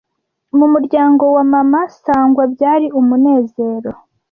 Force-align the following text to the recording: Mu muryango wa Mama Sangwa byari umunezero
Mu 0.57 0.65
muryango 0.73 1.23
wa 1.35 1.43
Mama 1.53 1.81
Sangwa 2.01 2.43
byari 2.53 2.87
umunezero 2.99 3.91